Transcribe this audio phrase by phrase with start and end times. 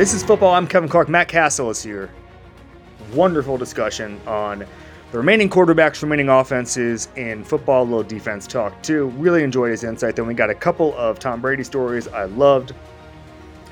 [0.00, 0.54] This is football.
[0.54, 1.10] I'm Kevin Clark.
[1.10, 2.08] Matt Cassel is here.
[3.12, 4.60] Wonderful discussion on
[5.12, 9.08] the remaining quarterbacks, remaining offenses in football, little defense talk too.
[9.18, 10.16] Really enjoyed his insight.
[10.16, 12.72] Then we got a couple of Tom Brady stories I loved,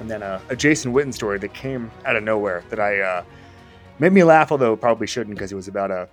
[0.01, 3.25] and then a, a Jason Witten story that came out of nowhere that I uh,
[3.99, 6.11] made me laugh, although probably shouldn't because it was about a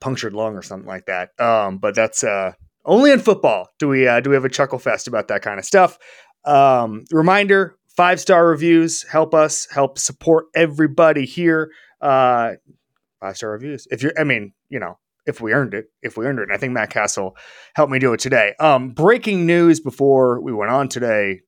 [0.00, 1.30] punctured lung or something like that.
[1.40, 2.54] Um, but that's uh,
[2.84, 5.60] only in football do we uh, do we have a chuckle fest about that kind
[5.60, 5.96] of stuff.
[6.44, 11.70] Um, reminder: five star reviews help us help support everybody here.
[12.00, 12.52] Uh,
[13.20, 13.86] five star reviews.
[13.90, 16.44] If you're, I mean, you know, if we earned it, if we earned it.
[16.44, 17.36] And I think Matt Cassel
[17.74, 18.54] helped me do it today.
[18.60, 21.40] Um, breaking news before we went on today: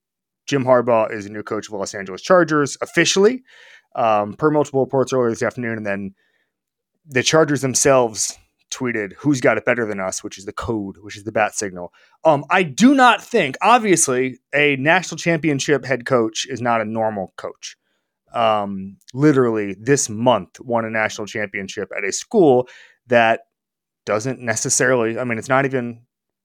[0.47, 3.42] Jim Harbaugh is the new coach of Los Angeles Chargers officially,
[3.95, 6.15] um, per multiple reports earlier this afternoon, and then
[7.06, 8.36] the Chargers themselves
[8.70, 11.55] tweeted who's got it better than us which is the code which is the bat
[11.55, 11.92] signal
[12.24, 17.33] um i do not think obviously a national championship head coach is not a normal
[17.36, 17.77] coach
[18.34, 22.69] um, literally this month won a national championship at a school
[23.06, 23.42] that
[24.05, 26.02] doesn't necessarily, I mean, it's not even,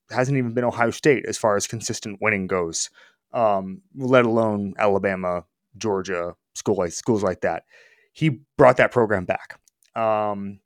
[0.10, 2.90] hasn't even been Ohio State as far as consistent winning goes,
[3.34, 5.46] um, let alone Alabama,
[5.78, 7.64] Georgia, school like, schools like that.
[8.12, 9.60] He brought that program back.
[9.96, 10.60] Um,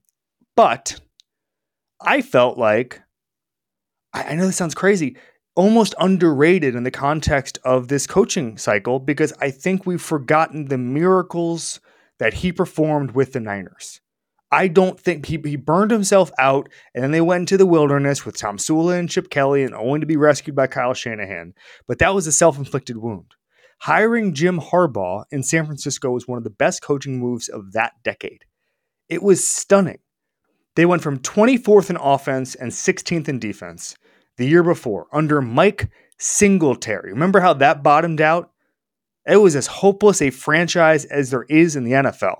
[0.56, 1.00] but
[2.00, 3.02] I felt like,
[4.14, 5.18] I, I know this sounds crazy
[5.58, 10.78] almost underrated in the context of this coaching cycle because I think we've forgotten the
[10.78, 11.82] miracles
[12.20, 14.00] that he performed with the Niners.
[14.52, 18.24] I don't think he, he burned himself out and then they went into the wilderness
[18.24, 21.54] with Tomsula and Chip Kelly and only to be rescued by Kyle Shanahan.
[21.88, 23.34] But that was a self inflicted wound.
[23.80, 27.94] Hiring Jim Harbaugh in San Francisco was one of the best coaching moves of that
[28.04, 28.46] decade.
[29.10, 30.00] It was stunning.
[30.78, 33.96] They went from 24th in offense and 16th in defense
[34.38, 37.14] the year before under Mike Singletary.
[37.14, 38.52] Remember how that bottomed out?
[39.26, 42.36] It was as hopeless a franchise as there is in the NFL.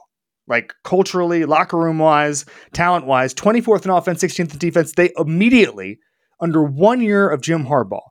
[0.48, 4.92] Like culturally, locker room wise, talent wise, 24th in offense, 16th in defense.
[4.92, 5.98] They immediately,
[6.40, 8.06] under one year of Jim Harbaugh,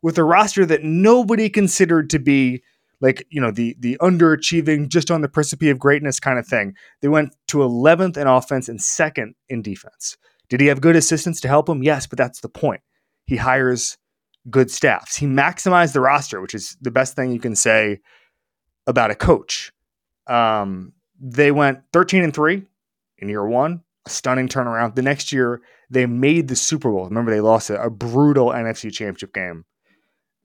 [0.00, 2.62] with a roster that nobody considered to be
[3.02, 6.74] like you know the the underachieving, just on the precipice of greatness kind of thing.
[7.02, 10.16] They went to 11th in offense and second in defense.
[10.48, 11.82] Did he have good assistants to help him?
[11.82, 12.80] Yes, but that's the point
[13.26, 13.98] he hires
[14.48, 15.16] good staffs.
[15.16, 18.00] He maximized the roster, which is the best thing you can say
[18.86, 19.72] about a coach.
[20.26, 22.62] Um, they went 13 and 3
[23.18, 24.94] in year one, a stunning turnaround.
[24.94, 27.04] The next year, they made the Super Bowl.
[27.04, 29.64] Remember, they lost a, a brutal NFC championship game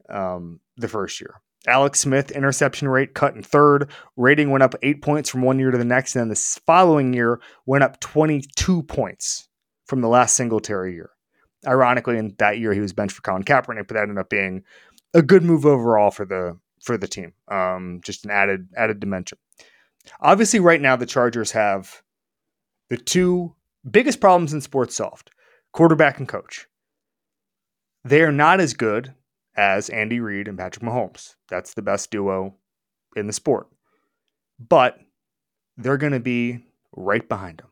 [0.10, 1.42] um, the first year.
[1.68, 3.90] Alex Smith, interception rate cut in third.
[4.16, 6.16] Rating went up eight points from one year to the next.
[6.16, 9.48] And then the following year went up 22 points
[9.86, 11.12] from the last Singletary year.
[11.66, 14.64] Ironically, in that year he was benched for Colin Kaepernick, but that ended up being
[15.14, 17.34] a good move overall for the for the team.
[17.50, 19.38] Um, just an added added dimension.
[20.22, 22.02] Obviously, right now the Chargers have
[22.90, 23.56] the two
[23.90, 25.32] biggest problems in sports solved:
[25.74, 26.68] quarterback and coach.
[28.06, 29.14] They are not as good
[29.58, 31.36] as Andy Reid and Patrick Mahomes.
[31.50, 32.56] That's the best duo
[33.16, 33.68] in the sport.
[34.60, 35.00] But
[35.76, 36.64] they're going to be
[36.96, 37.70] right behind them.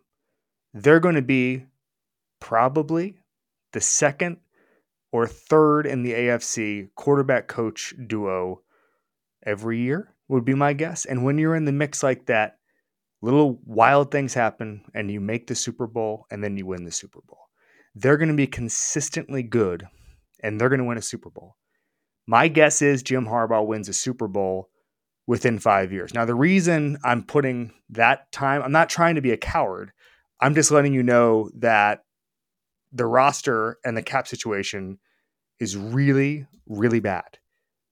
[0.73, 1.65] They're going to be
[2.39, 3.17] probably
[3.71, 4.37] the second
[5.11, 8.61] or third in the AFC quarterback coach duo
[9.45, 11.05] every year, would be my guess.
[11.05, 12.57] And when you're in the mix like that,
[13.21, 16.91] little wild things happen and you make the Super Bowl and then you win the
[16.91, 17.39] Super Bowl.
[17.95, 19.87] They're going to be consistently good
[20.41, 21.55] and they're going to win a Super Bowl.
[22.27, 24.69] My guess is Jim Harbaugh wins a Super Bowl
[25.27, 26.13] within five years.
[26.13, 29.91] Now, the reason I'm putting that time, I'm not trying to be a coward.
[30.39, 32.03] I'm just letting you know that
[32.91, 34.99] the roster and the cap situation
[35.59, 37.37] is really, really bad.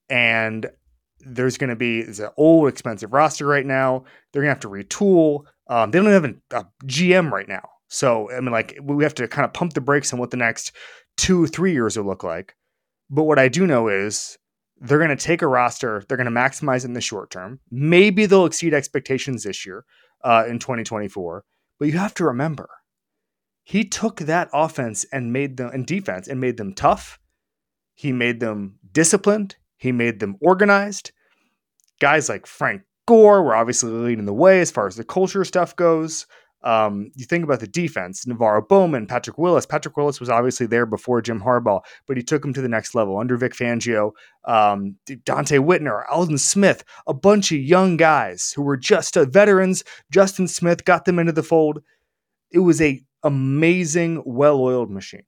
[0.09, 0.69] And
[1.19, 4.03] there's going to be it's an old, expensive roster right now.
[4.31, 5.45] They're going to have to retool.
[5.67, 7.69] Um, they don't have a, a GM right now.
[7.87, 10.37] So, I mean, like, we have to kind of pump the brakes on what the
[10.37, 10.71] next
[11.15, 12.55] two, three years will look like.
[13.09, 14.37] But what I do know is
[14.79, 17.59] they're going to take a roster, they're going to maximize in the short term.
[17.71, 19.85] Maybe they'll exceed expectations this year
[20.23, 21.43] uh, in 2024.
[21.79, 22.69] But you have to remember,
[23.63, 27.19] he took that offense and made them and defense and made them tough.
[27.95, 29.55] He made them disciplined.
[29.77, 31.11] He made them organized.
[31.99, 35.75] Guys like Frank Gore were obviously leading the way as far as the culture stuff
[35.75, 36.25] goes.
[36.63, 39.65] Um, you think about the defense, NaVorro Bowman, Patrick Willis.
[39.65, 42.95] Patrick Willis was obviously there before Jim Harbaugh, but he took him to the next
[42.95, 44.11] level under Vic Fangio,
[44.45, 49.83] um, Donte Whitner, Aldon Smith, a bunch of young guys who were just uh, veterans.
[50.09, 51.81] Justin Smith got them into the fold.
[52.51, 55.23] It was a amazing, well oiled machine.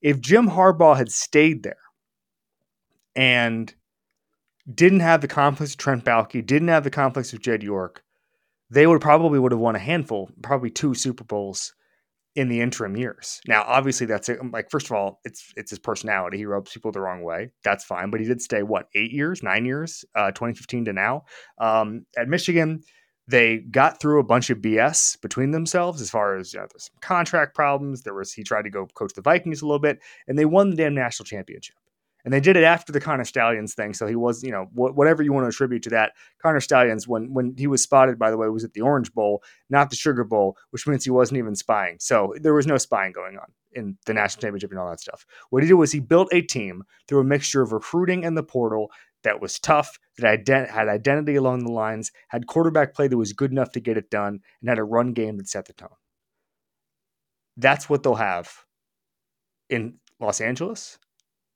[0.00, 1.76] If Jim Harbaugh had stayed there
[3.16, 3.74] and
[4.72, 8.04] didn't have the conflicts of Trent Baalke, didn't have the conflicts of Jed York,
[8.70, 11.72] they would probably would have won a handful, probably two Super Bowls
[12.34, 13.40] in the interim years.
[13.48, 14.38] Now, obviously, that's it.
[14.52, 16.38] like first of all, it's it's his personality.
[16.38, 17.50] He rubs people the wrong way.
[17.64, 21.24] That's fine, but he did stay what eight years, nine years, uh, 2015 to now.
[21.58, 22.82] Um, at Michigan,
[23.26, 26.84] they got through a bunch of BS between themselves as far as you know, there's
[26.84, 28.02] some contract problems.
[28.02, 29.98] There was he tried to go coach the Vikings a little bit,
[30.28, 31.76] and they won the damn national championship.
[32.28, 33.94] And they did it after the Connor Stalions thing.
[33.94, 36.12] So he was, you know, wh- whatever you want to attribute to that.
[36.42, 39.42] Connor Stalions, when when he was spotted, by the way, was at the Orange Bowl,
[39.70, 41.96] not the Sugar Bowl, which means he wasn't even spying.
[42.00, 45.24] So there was no spying going on in the national championship and all that stuff.
[45.48, 48.42] What he did was he built a team through a mixture of recruiting and the
[48.42, 48.90] portal
[49.22, 53.32] that was tough, that ident- had identity along the lines, had quarterback play that was
[53.32, 55.96] good enough to get it done, and had a run game that set the tone.
[57.56, 58.52] That's what they'll have
[59.70, 60.98] in Los Angeles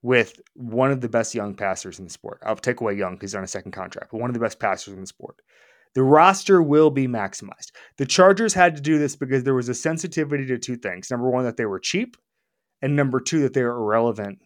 [0.03, 2.41] with one of the best young passers in the sport.
[2.45, 4.59] I'll take away young because he's on a second contract, but one of the best
[4.59, 5.41] passers in the sport.
[5.95, 7.71] The roster will be maximized.
[7.99, 11.11] The Chargers had to do this because there was a sensitivity to two things.
[11.11, 12.17] Number one, that they were cheap,
[12.81, 14.41] and number two, that they were irrelevant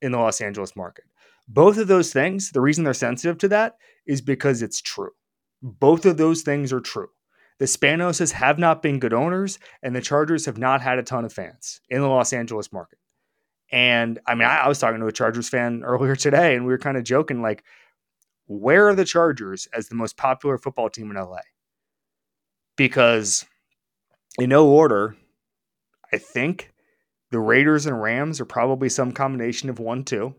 [0.00, 1.04] in the Los Angeles market.
[1.48, 3.76] Both of those things, the reason they're sensitive to that
[4.06, 5.10] is because it's true.
[5.60, 7.08] Both of those things are true.
[7.58, 11.24] The Spanoses have not been good owners, and the Chargers have not had a ton
[11.24, 12.98] of fans in the Los Angeles market.
[13.72, 16.72] And I mean, I, I was talking to a Chargers fan earlier today, and we
[16.72, 17.64] were kind of joking, like,
[18.46, 21.38] where are the Chargers as the most popular football team in LA?
[22.76, 23.46] Because
[24.38, 25.16] in no order,
[26.12, 26.72] I think
[27.30, 30.34] the Raiders and Rams are probably some combination of one, two.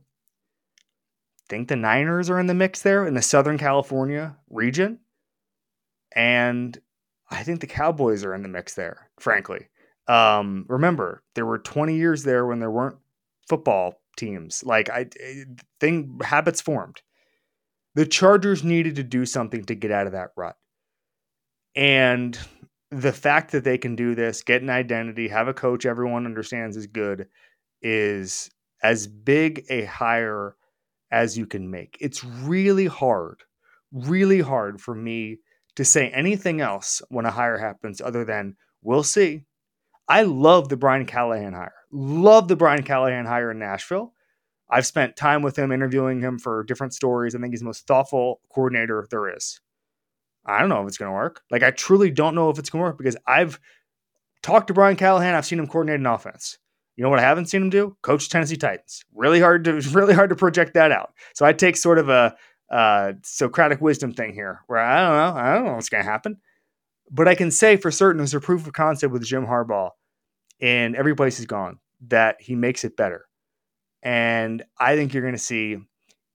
[0.78, 5.00] I think the Niners are in the mix there in the Southern California region.
[6.16, 6.78] And
[7.30, 9.68] I think the Cowboys are in the mix there, frankly.
[10.08, 12.98] Um, remember, there were 20 years there when there weren't
[13.48, 14.64] football teams.
[14.64, 15.44] Like I eh,
[15.80, 17.02] thing habits formed.
[17.96, 20.56] The Chargers needed to do something to get out of that rut.
[21.76, 22.38] And
[22.90, 26.78] the fact that they can do this, get an identity, have a coach everyone understands
[26.78, 27.28] is good
[27.82, 28.50] is
[28.82, 30.56] as big a hire
[31.12, 31.98] as you can make.
[32.00, 33.44] It's really hard,
[33.92, 35.40] really hard for me
[35.76, 39.44] to say anything else when a hire happens other than we'll see.
[40.08, 41.74] I love the Brian Callahan hire.
[41.96, 44.14] Love the Brian Callahan hire in Nashville.
[44.68, 47.36] I've spent time with him interviewing him for different stories.
[47.36, 49.62] I think he's the most thoughtful coordinator there is.
[50.44, 51.44] I don't know if it's going to work.
[51.52, 53.60] Like, I truly don't know if it's going to work because I've
[54.42, 55.36] talked to Brian Callahan.
[55.36, 56.58] I've seen him coordinate an offense.
[56.96, 57.96] You know what I haven't seen him do?
[58.02, 59.06] Coach Tennessee Titans.
[59.14, 61.14] Really hard to really hard to project that out.
[61.36, 62.36] So I take sort of a
[62.72, 66.10] uh, Socratic wisdom thing here, where I don't know, I don't know what's going to
[66.10, 66.38] happen.
[67.12, 69.92] But I can say for certain there's a proof of concept with Jim Harbaugh,
[70.60, 73.26] and every place he's gone that he makes it better.
[74.02, 75.78] And I think you're going to see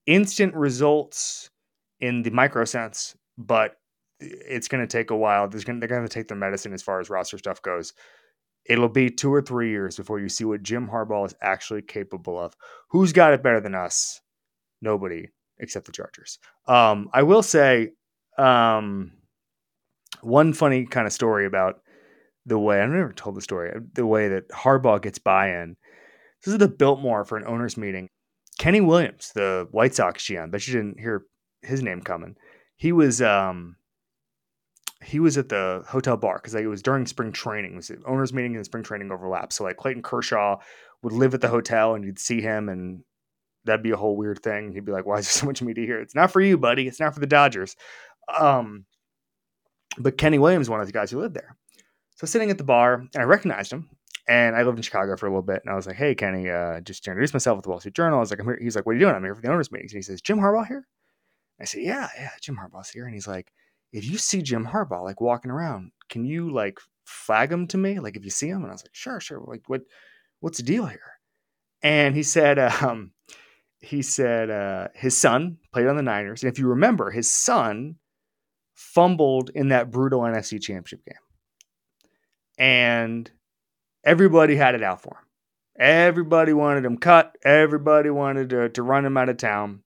[0.07, 1.51] instant results
[2.01, 3.77] in the micro sense, but
[4.21, 5.49] it's going to take a while.
[5.49, 7.93] There's going they're going to take their medicine as far as roster stuff goes.
[8.65, 12.39] It'll be two or three years before you see what Jim Harbaugh is actually capable
[12.39, 12.55] of.
[12.91, 14.21] Who's got it better than us?
[14.83, 15.29] Nobody
[15.59, 16.39] except the Chargers.
[16.67, 17.91] Um, I will say,
[18.37, 19.13] um,
[20.21, 21.81] one funny kind of story about
[22.49, 25.77] the way I've never told the story, the way that Harbaugh gets buy-in.
[26.45, 28.09] This is the Biltmore for an owners meeting.
[28.59, 31.25] Kenny Williams, the White Sox GM, but you didn't hear
[31.63, 32.37] his name coming.
[32.77, 33.77] He was um
[35.05, 37.75] he was at the hotel bar because like, it was during spring training.
[37.75, 39.53] It was the owners meeting and spring training overlap.
[39.53, 40.57] So like Clayton Kershaw
[41.03, 43.05] would live at the hotel and you'd see him and
[43.65, 44.73] that'd be a whole weird thing.
[44.73, 46.01] He'd be like, "Why is there so much media here?
[46.01, 46.89] It's not for you, buddy.
[46.89, 47.77] It's not for the Dodgers."
[48.37, 48.87] Um,
[49.99, 51.57] but Kenny Williams, one of the guys who lived there.
[52.19, 53.89] So sitting at the bar, and I recognized him.
[54.27, 56.51] And I lived in Chicago for a little bit, and I was like, "Hey, Kenny,
[56.51, 58.77] uh, just introduce myself with the Wall Street Journal." I was like, "I'm here." He's
[58.77, 59.93] like, "What are you doing?" I'm here for the owners' meetings.
[59.93, 60.87] And he says, "Jim Harbaugh here?"
[61.61, 63.53] I said, "Yeah, yeah, Jim Harbaugh's here." And he's like,
[63.93, 68.01] "If you see Jim Harbaugh like walking around, can you like flag him to me?
[68.01, 69.41] Like if you see him?" And I was like, "Sure, sure.
[69.47, 69.83] Like what?
[70.41, 71.21] What's the deal here?"
[71.83, 73.13] And he said, um,
[73.81, 77.97] he said uh, his son played on the Niners, and if you remember, his son
[78.75, 81.17] fumbled in that brutal NFC Championship game
[82.59, 83.31] and
[84.05, 85.25] everybody had it out for him.
[85.79, 87.37] Everybody wanted him cut.
[87.45, 89.83] Everybody wanted to, to run him out of town.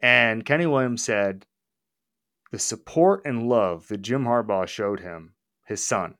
[0.00, 1.46] And Kenny Williams said
[2.52, 5.34] the support and love that Jim Harbaugh showed him,
[5.66, 6.14] his son,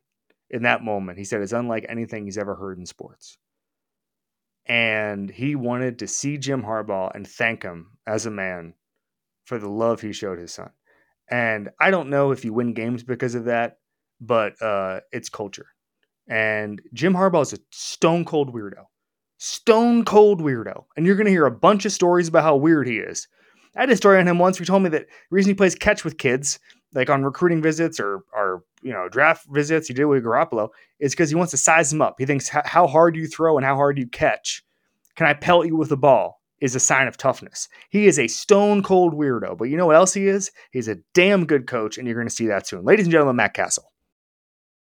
[0.51, 3.39] in that moment, he said, is unlike anything he's ever heard in sports.
[4.67, 8.75] And he wanted to see Jim Harbaugh and thank him as a man
[9.45, 10.71] for the love he showed his son.
[11.31, 13.78] And I don't know if you win games because of that
[14.21, 15.67] but uh, it's culture.
[16.29, 18.85] And Jim Harbaugh is a stone cold weirdo.
[19.39, 20.85] Stone cold weirdo.
[20.97, 23.29] And you're going to hear a bunch of stories about how weird he is.
[23.77, 24.59] I had a story on him once.
[24.59, 26.59] He told me that the reason he plays catch with kids,
[26.95, 31.13] like on recruiting visits or or you know draft visits, he did with Garoppolo, is
[31.13, 32.17] because he wants to size them up.
[32.19, 34.65] He thinks how hard you throw and how hard you catch.
[35.15, 36.43] Can I pelt you with the ball?
[36.61, 37.69] Is a sign of toughness.
[37.89, 40.51] He is a stone cold weirdo, but you know what else he is?
[40.73, 42.85] He's a damn good coach, and you're going to see that soon.
[42.85, 43.93] Ladies and gentlemen, Matt Cassel.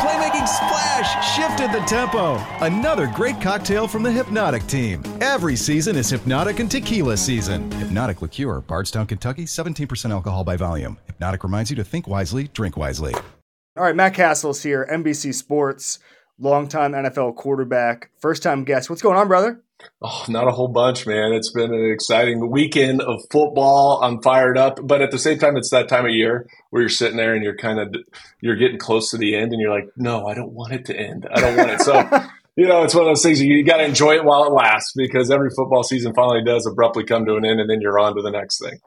[0.00, 2.36] Playmaking splash shifted the tempo.
[2.64, 5.02] Another great cocktail from the Hpnotiq team.
[5.20, 7.68] Every season is Hpnotiq and Tequila season.
[7.68, 10.96] Hpnotiq Liqueur, Bardstown, Kentucky, 17% alcohol by volume.
[11.10, 13.12] Hpnotiq reminds you to think wisely, drink wisely.
[13.12, 15.98] All right, Matt Cassel's here, NBC Sports,
[16.38, 18.88] longtime NFL quarterback, first time guest.
[18.88, 19.62] What's going on, brother?
[20.02, 21.32] Oh, not a whole bunch, man.
[21.32, 24.00] It's been an exciting weekend of football.
[24.02, 26.88] I'm fired up, but at the same time, it's that time of year where you're
[26.88, 27.94] sitting there and you're kind of
[28.40, 30.96] you're getting close to the end, and you're like, no, I don't want it to
[30.96, 31.28] end.
[31.32, 31.80] I don't want it.
[31.80, 31.94] So,
[32.56, 34.52] you know, it's one of those things you, you got to enjoy it while it
[34.52, 37.98] lasts because every football season finally does abruptly come to an end, and then you're
[37.98, 38.78] on to the next thing.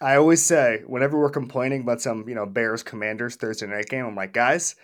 [0.00, 4.04] I always say whenever we're complaining about some, you know, Bears Commanders Thursday night game,
[4.04, 4.74] I'm like, guys,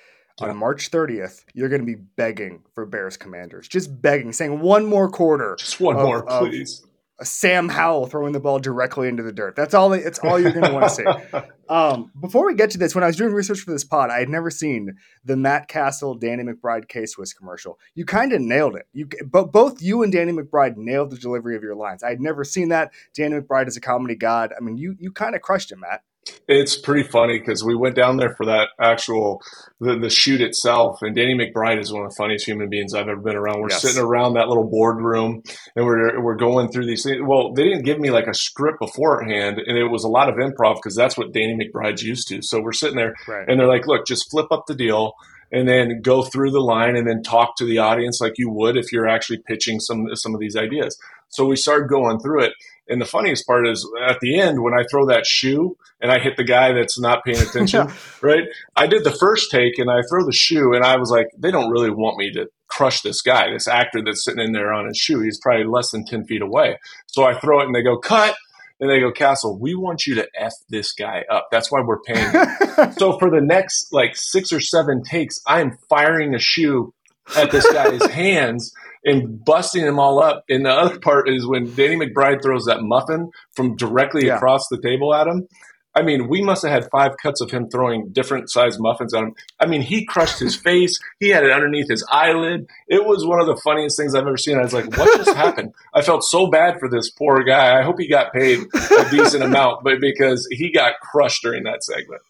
[0.40, 4.86] on March 30th, you're going to be begging for Bears Commanders, just begging, saying one
[4.86, 6.82] more quarter, just one of, more, please.
[7.22, 9.54] Sam Howell throwing the ball directly into the dirt.
[9.54, 9.92] That's all.
[9.92, 11.40] It's all you're going to want to see.
[11.70, 14.18] Um, before we get to this, when I was doing research for this pod, I
[14.18, 17.78] had never seen the Matt Cassel Danny McBride K Swiss commercial.
[17.94, 18.88] You kind of nailed it.
[18.92, 22.02] You, but both you and Danny McBride nailed the delivery of your lines.
[22.02, 22.90] I had never seen that.
[23.14, 24.52] Danny McBride is a comedy god.
[24.56, 26.02] I mean, you you kind of crushed it, Matt.
[26.46, 29.40] It's pretty funny because we went down there for that actual
[29.80, 33.08] the, the shoot itself, and Danny McBride is one of the funniest human beings I've
[33.08, 33.60] ever been around.
[33.60, 33.82] We're yes.
[33.82, 35.42] sitting around that little boardroom,
[35.74, 37.22] and we're we're going through these things.
[37.24, 40.34] Well, they didn't give me like a script beforehand, and it was a lot of
[40.34, 42.42] improv because that's what Danny McBride's used to.
[42.42, 43.48] So we're sitting there, right.
[43.48, 45.14] and they're like, "Look, just flip up the deal."
[45.52, 48.76] and then go through the line and then talk to the audience like you would
[48.76, 50.96] if you're actually pitching some some of these ideas.
[51.28, 52.52] So we started going through it,
[52.90, 56.18] and the funniest part is at the end when I throw that shoe and I
[56.18, 57.94] hit the guy that's not paying attention, yeah.
[58.20, 58.42] right?
[58.76, 61.50] I did the first take and I throw the shoe and I was like, they
[61.50, 64.88] don't really want me to crush this guy, this actor that's sitting in there on
[64.88, 65.20] his shoe.
[65.20, 66.78] He's probably less than 10 feet away.
[67.06, 68.34] So I throw it and they go, cut.
[68.80, 71.48] And they go, Cassel, we want you to F this guy up.
[71.52, 72.32] That's why we're paying
[72.98, 76.94] so for the next like six or seven takes, I am firing a shoe
[77.36, 78.72] at this guy's hands
[79.04, 80.44] and busting them all up.
[80.48, 84.36] And the other part is when Danny McBride throws that muffin from directly yeah.
[84.36, 85.48] across the table at him.
[85.92, 89.24] I mean, we must have had five cuts of him throwing different sized muffins at
[89.24, 89.34] him.
[89.58, 90.98] I mean, he crushed his face.
[91.18, 92.68] He had it underneath his eyelid.
[92.86, 94.56] It was one of the funniest things I've ever seen.
[94.56, 95.74] I was like, what just happened?
[95.94, 97.78] I felt so bad for this poor guy.
[97.78, 101.82] I hope he got paid a decent amount, but because he got crushed during that
[101.82, 102.22] segment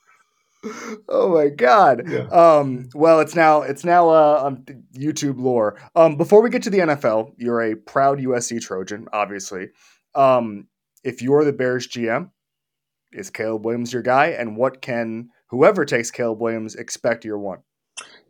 [1.09, 2.09] oh my god.
[2.09, 2.27] Yeah.
[2.29, 4.65] Um, well, it's now it's now uh, um,
[4.97, 5.79] YouTube lore.
[5.95, 9.69] Um, before we get to the NFL, you're a proud USC Trojan, obviously.
[10.15, 10.69] Um,
[11.03, 12.31] if you're the Bears GM,
[13.13, 14.29] is Caleb Williams your guy?
[14.29, 17.61] And what can whoever takes Caleb Williams expect year one?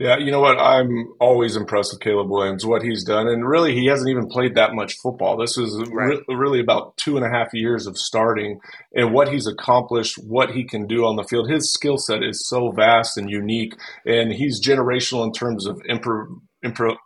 [0.01, 0.59] Yeah, you know what?
[0.59, 3.29] I'm always impressed with Caleb Williams, what he's done.
[3.29, 5.37] And really, he hasn't even played that much football.
[5.37, 6.17] This is right.
[6.27, 8.61] re- really about two and a half years of starting
[8.95, 11.51] and what he's accomplished, what he can do on the field.
[11.51, 13.75] His skill set is so vast and unique,
[14.07, 16.29] and he's generational in terms of improv.
[16.65, 16.97] Impro-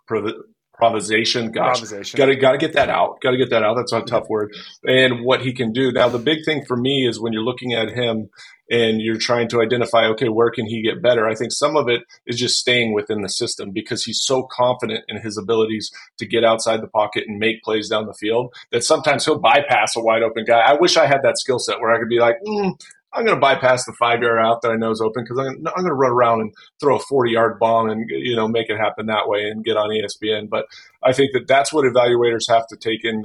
[0.74, 1.52] improvisation.
[1.52, 1.80] Gosh,
[2.12, 3.20] got to got to get that out.
[3.20, 3.76] Got to get that out.
[3.76, 4.54] That's a tough word.
[4.84, 6.08] And what he can do now.
[6.08, 8.30] The big thing for me is when you're looking at him
[8.70, 11.28] and you're trying to identify, okay, where can he get better?
[11.28, 15.04] I think some of it is just staying within the system because he's so confident
[15.08, 18.82] in his abilities to get outside the pocket and make plays down the field that
[18.82, 20.60] sometimes he'll bypass a wide open guy.
[20.60, 22.80] I wish I had that skill set where I could be like, mm,
[23.14, 25.56] I'm going to bypass the five yard out that I know is open because I'm,
[25.68, 28.70] I'm going to run around and throw a 40 yard bomb and you know make
[28.70, 30.48] it happen that way and get on ESPN.
[30.48, 30.66] But
[31.02, 33.24] I think that that's what evaluators have to take in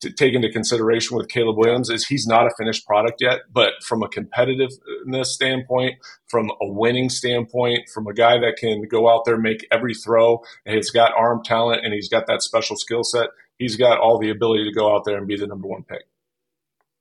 [0.00, 3.72] to take into consideration with Caleb Williams is he's not a finished product yet, but
[3.82, 5.94] from a competitiveness standpoint,
[6.28, 10.42] from a winning standpoint, from a guy that can go out there, make every throw,
[10.66, 14.18] and he's got arm talent and he's got that special skill set, he's got all
[14.18, 16.02] the ability to go out there and be the number one pick.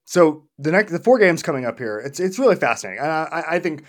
[0.06, 3.02] So the next, the four games coming up here, it's it's really fascinating.
[3.02, 3.86] I, I think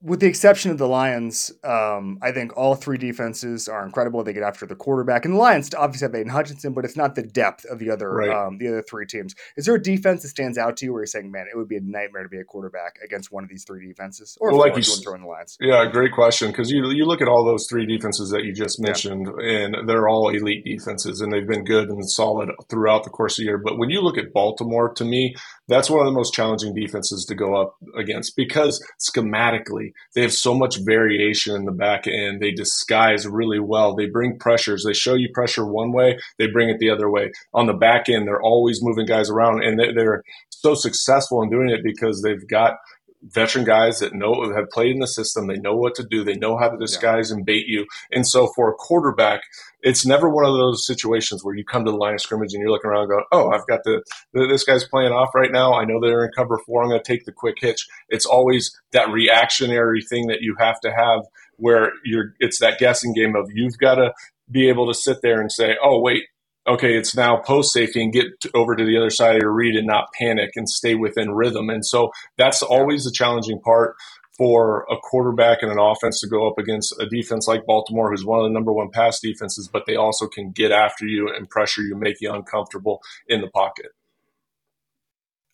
[0.00, 4.22] with the exception of the Lions, um, I think all three defenses are incredible.
[4.22, 7.14] They get after the quarterback, and the Lions obviously have Aidan Hutchinson, but it's not
[7.14, 8.30] the depth of the other right.
[8.30, 9.34] um, the other three teams.
[9.56, 11.68] Is there a defense that stands out to you where you're saying, "Man, it would
[11.68, 14.38] be a nightmare to be a quarterback against one of these three defenses"?
[14.40, 15.56] Or well, like you throwing the Lions?
[15.60, 18.80] Yeah, great question because you you look at all those three defenses that you just
[18.80, 19.50] mentioned, yeah.
[19.50, 23.42] and they're all elite defenses, and they've been good and solid throughout the course of
[23.42, 23.58] the year.
[23.58, 25.34] But when you look at Baltimore, to me,
[25.68, 30.32] that's one of the most challenging defenses to go up against because schematically they have
[30.32, 32.40] so much variation in the back end.
[32.40, 33.94] They disguise really well.
[33.94, 34.84] They bring pressures.
[34.84, 37.32] They show you pressure one way, they bring it the other way.
[37.54, 41.70] On the back end, they're always moving guys around, and they're so successful in doing
[41.70, 42.78] it because they've got
[43.22, 45.46] veteran guys that know have played in the system.
[45.46, 46.24] They know what to do.
[46.24, 47.36] They know how to disguise yeah.
[47.36, 47.86] and bait you.
[48.12, 49.40] And so for a quarterback,
[49.82, 52.60] it's never one of those situations where you come to the line of scrimmage and
[52.60, 55.74] you're looking around going, "Oh, I've got the, the this guy's playing off right now.
[55.74, 56.82] I know they're in cover four.
[56.82, 60.80] I'm going to take the quick hitch." It's always that reactionary thing that you have
[60.80, 61.22] to have
[61.56, 62.34] where you're.
[62.40, 64.12] It's that guessing game of you've got to
[64.50, 66.24] be able to sit there and say, "Oh, wait,
[66.68, 69.76] okay, it's now post safety and get over to the other side of your read
[69.76, 71.70] and not panic and stay within rhythm.
[71.70, 73.96] And so that's always the challenging part
[74.36, 78.24] for a quarterback and an offense to go up against a defense like Baltimore, who's
[78.24, 81.50] one of the number one pass defenses, but they also can get after you and
[81.50, 83.86] pressure you, make you uncomfortable in the pocket.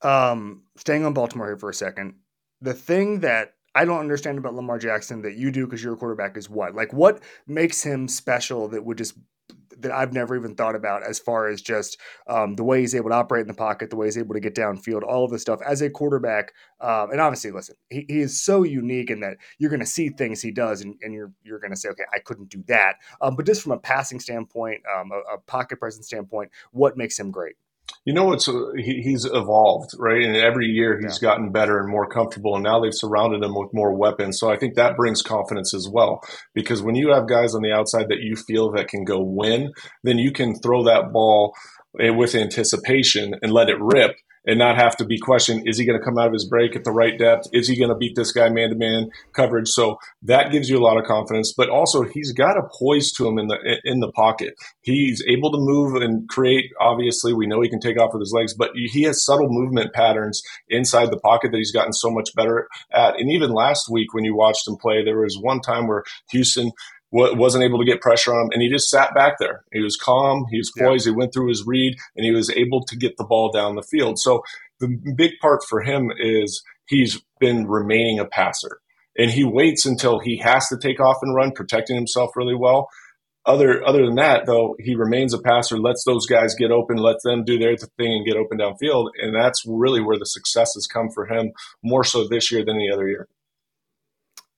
[0.02, 2.16] Um, staying on Baltimore here for a second,
[2.60, 5.96] the thing that I don't understand about Lamar Jackson that you do because you're a
[5.96, 6.74] quarterback is what?
[6.74, 9.14] Like, what makes him special that would just
[9.78, 13.10] that I've never even thought about as far as just um, the way he's able
[13.10, 15.42] to operate in the pocket, the way he's able to get downfield, all of this
[15.42, 16.52] stuff as a quarterback.
[16.80, 20.08] Um, and obviously, listen, he, he, is so unique in that you're going to see
[20.08, 22.94] things he does, and, and you're you're going to say, okay, I couldn't do that.
[23.20, 27.18] Um, but just from a passing standpoint, um, a, a pocket presence standpoint, what makes
[27.18, 27.56] him great?
[28.04, 30.22] You know, it's uh, he, he's evolved, right?
[30.22, 31.28] And every year he's yeah.
[31.28, 32.54] gotten better and more comfortable.
[32.54, 34.38] And now they've surrounded him with more weapons.
[34.38, 36.20] So I think that brings confidence as well.
[36.54, 39.72] Because when you have guys on the outside that you feel that can go win,
[40.02, 41.54] then you can throw that ball
[41.98, 45.84] eh, with anticipation and let it rip and not have to be questioned is he
[45.84, 47.48] going to come out of his break at the right depth?
[47.52, 49.68] Is he going to beat this guy man to man coverage?
[49.68, 53.26] So that gives you a lot of confidence but also he's got a poise to
[53.26, 54.54] him in the in the pocket.
[54.82, 58.32] He's able to move and create obviously we know he can take off with his
[58.34, 62.34] legs but he has subtle movement patterns inside the pocket that he's gotten so much
[62.34, 63.18] better at.
[63.18, 66.72] And even last week when you watched him play there was one time where Houston
[67.14, 69.64] wasn't able to get pressure on him, and he just sat back there.
[69.72, 71.12] He was calm, he was poised, yeah.
[71.12, 73.82] he went through his read, and he was able to get the ball down the
[73.82, 74.18] field.
[74.18, 74.42] So
[74.80, 78.80] the big part for him is he's been remaining a passer,
[79.16, 82.88] and he waits until he has to take off and run, protecting himself really well.
[83.46, 87.22] Other other than that, though, he remains a passer, lets those guys get open, lets
[87.22, 90.86] them do their thing and get open downfield, and that's really where the success has
[90.86, 93.28] come for him more so this year than any other year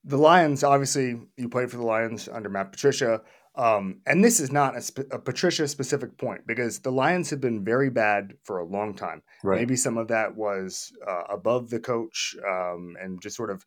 [0.07, 3.21] the Lions, obviously, you played for the Lions under Matt Patricia.
[3.55, 7.41] Um, and this is not a, spe- a, Patricia specific point because the Lions have
[7.41, 9.23] been very bad for a long time.
[9.43, 9.59] Right.
[9.59, 13.65] Maybe some of that was uh, above the coach um, and just sort of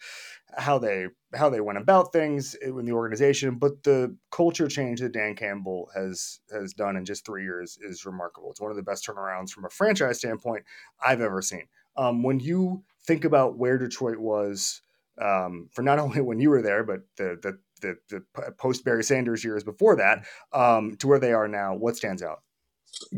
[0.57, 3.57] how they how they went about things in the organization.
[3.57, 8.07] But the culture change that Dan Campbell has has done in just three years is
[8.07, 8.53] remarkable.
[8.53, 10.65] It's one of the best turnarounds from a franchise standpoint
[11.05, 11.67] I've ever seen.
[11.97, 14.83] Um, when you think about where Detroit was
[15.21, 19.03] um, for not only when you were there, but the the the, the post Barry
[19.03, 21.75] Sanders years before that um, to where they are now.
[21.75, 22.41] What stands out?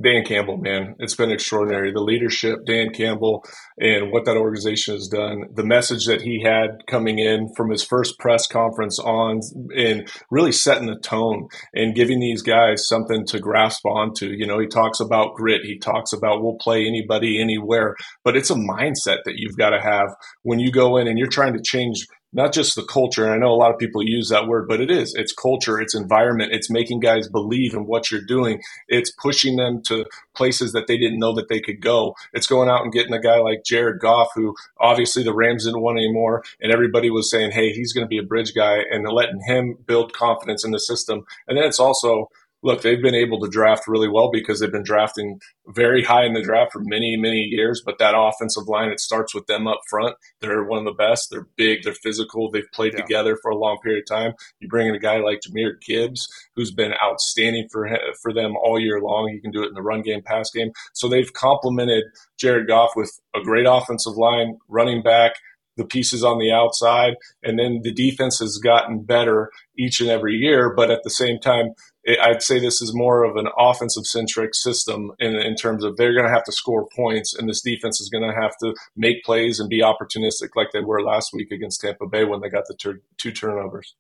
[0.01, 1.93] Dan Campbell, man, it's been extraordinary.
[1.93, 3.45] The leadership, Dan Campbell,
[3.79, 5.45] and what that organization has done.
[5.55, 9.41] The message that he had coming in from his first press conference on,
[9.77, 14.27] and really setting the tone and giving these guys something to grasp onto.
[14.27, 15.63] You know, he talks about grit.
[15.65, 19.81] He talks about we'll play anybody anywhere, but it's a mindset that you've got to
[19.81, 20.09] have
[20.43, 23.25] when you go in and you're trying to change not just the culture.
[23.25, 25.15] And I know a lot of people use that word, but it is.
[25.15, 28.63] It's culture, it's environment, it's making guys believe in what you're doing.
[28.89, 32.15] It's pushing them to places that they didn't know that they could go.
[32.33, 35.83] It's going out and getting a guy like Jared Goff, who obviously the Rams didn't
[35.83, 36.43] want anymore.
[36.61, 39.77] And everybody was saying, hey, he's going to be a bridge guy and letting him
[39.87, 41.25] build confidence in the system.
[41.47, 42.29] And then it's also
[42.63, 46.33] look, they've been able to draft really well because they've been drafting very high in
[46.33, 47.83] the draft for many, many years.
[47.85, 50.17] But that offensive line, it starts with them up front.
[50.41, 51.29] They're one of the best.
[51.31, 51.83] They're big.
[51.83, 52.51] They're physical.
[52.51, 53.03] They've played yeah.
[53.03, 54.33] together for a long period of time.
[54.61, 57.89] You bring in a guy like Jahmyr Gibbs, who's been outstanding for
[58.23, 59.29] for them all year long.
[59.29, 60.73] He can do it in the run game, pass game.
[60.93, 62.05] So they've complemented
[62.39, 65.35] Jared Goff with a great offensive line, running back
[65.77, 70.35] the pieces on the outside, and then the defense has gotten better each and every
[70.35, 70.75] year.
[70.75, 71.75] But at the same time,
[72.07, 76.15] I'd say this is more of an offensive centric system in, in terms of they're
[76.15, 79.23] going to have to score points, and this defense is going to have to make
[79.25, 82.65] plays and be opportunistic like they were last week against Tampa Bay when they got
[82.67, 83.95] the tur- two turnovers.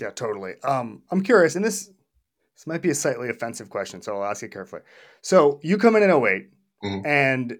[0.00, 0.54] Yeah, totally.
[0.64, 1.90] Um, I'm curious, and this
[2.54, 4.82] this might be a slightly offensive question, so I'll ask it carefully.
[5.20, 7.06] So you come in in 8 mm-hmm.
[7.06, 7.58] and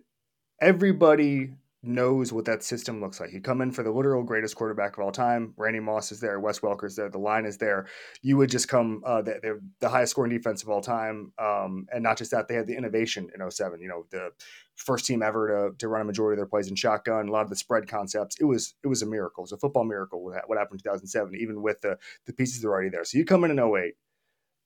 [0.60, 3.32] everybody knows what that system looks like.
[3.32, 5.52] You come in for the literal greatest quarterback of all time.
[5.56, 6.38] Randy Moss is there.
[6.38, 7.08] Wes Welker's there.
[7.08, 7.86] The line is there.
[8.22, 9.02] You would just come.
[9.04, 11.32] Uh, they're the highest scoring defense of all time.
[11.38, 13.80] Um, and not just that, they had the innovation in 07.
[13.80, 14.30] You know, the
[14.76, 17.28] first team ever to, to run a majority of their plays in shotgun.
[17.28, 18.36] A lot of the spread concepts.
[18.38, 19.42] It was it was a miracle.
[19.42, 20.22] It was a football miracle.
[20.22, 23.04] What happened in 2007, even with the the pieces that are already there.
[23.04, 23.94] So you come in in 08,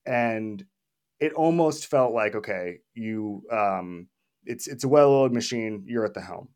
[0.04, 0.64] and
[1.18, 3.42] it almost felt like okay, you.
[3.50, 4.08] Um,
[4.48, 5.82] it's it's a well-oiled machine.
[5.86, 6.50] You're at the helm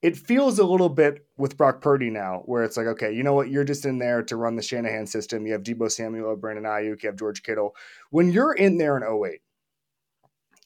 [0.00, 3.34] it feels a little bit with Brock Purdy now, where it's like, okay, you know
[3.34, 3.50] what?
[3.50, 5.46] You're just in there to run the Shanahan system.
[5.46, 7.74] You have Deebo Samuel, Brandon Aiyuk, you have George Kittle.
[8.10, 9.40] When you're in there in 08,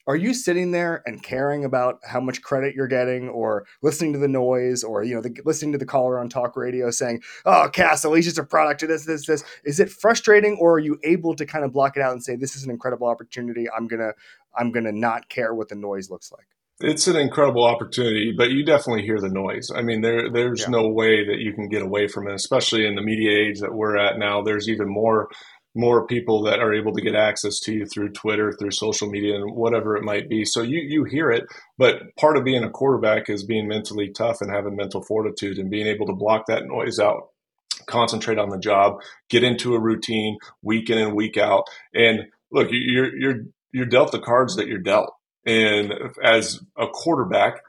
[0.06, 4.18] are you sitting there and caring about how much credit you're getting or listening to
[4.18, 7.70] the noise or, you know, the, listening to the caller on talk radio saying, oh,
[7.72, 9.44] Cassel, he's just a product of this, this, this.
[9.64, 12.34] Is it frustrating or are you able to kind of block it out and say,
[12.34, 13.66] this is an incredible opportunity.
[13.70, 14.12] I'm to,
[14.56, 16.48] I'm to not care what the noise looks like?
[16.82, 19.68] It's an incredible opportunity, but you definitely hear the noise.
[19.74, 20.68] I mean, there there's yeah.
[20.68, 23.74] no way that you can get away from it, especially in the media age that
[23.74, 24.42] we're at now.
[24.42, 25.28] There's even more
[25.74, 29.36] more people that are able to get access to you through Twitter, through social media,
[29.36, 30.44] and whatever it might be.
[30.44, 31.44] So you you hear it,
[31.78, 35.70] but part of being a quarterback is being mentally tough and having mental fortitude and
[35.70, 37.28] being able to block that noise out
[37.86, 41.64] concentrate on the job, get into a routine week in and week out.
[41.94, 43.42] And look, you're you're
[43.72, 45.12] you're dealt the cards that you're dealt.
[45.44, 47.62] And as a quarterback,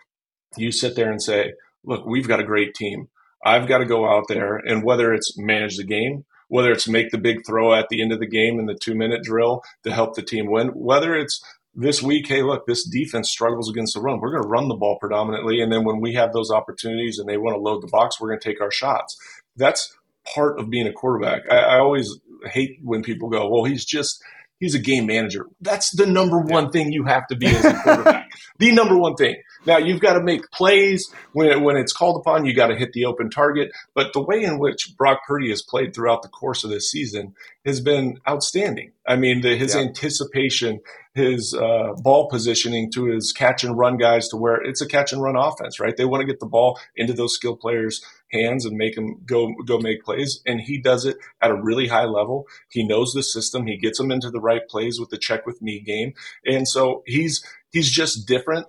[0.57, 3.09] you sit there and say, look, we've got a great team.
[3.45, 7.09] I've got to go out there and whether it's manage the game, whether it's make
[7.09, 9.91] the big throw at the end of the game in the two minute drill to
[9.91, 11.43] help the team win, whether it's
[11.75, 14.19] this week, hey, look, this defense struggles against the run.
[14.19, 15.59] We're going to run the ball predominantly.
[15.61, 18.29] And then when we have those opportunities and they want to load the box, we're
[18.29, 19.17] going to take our shots.
[19.55, 19.95] That's
[20.35, 21.41] part of being a quarterback.
[21.51, 22.09] I, I always
[22.45, 24.23] hate when people go, well, he's just
[24.63, 25.45] he's a game manager.
[25.59, 28.31] That's the number one thing you have to be as a quarterback.
[28.59, 29.35] the number one thing.
[29.65, 32.45] Now you've got to make plays when when it's called upon.
[32.45, 33.71] You got to hit the open target.
[33.93, 37.35] But the way in which Brock Purdy has played throughout the course of this season
[37.65, 38.91] has been outstanding.
[39.07, 39.81] I mean, the, his yeah.
[39.81, 40.81] anticipation,
[41.13, 45.13] his uh, ball positioning to his catch and run guys to where it's a catch
[45.13, 45.95] and run offense, right?
[45.95, 49.53] They want to get the ball into those skill players' hands and make them go
[49.65, 52.47] go make plays, and he does it at a really high level.
[52.69, 53.67] He knows the system.
[53.67, 56.13] He gets them into the right plays with the check with me game,
[56.45, 58.67] and so he's he's just different